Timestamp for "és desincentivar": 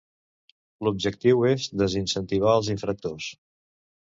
1.49-2.57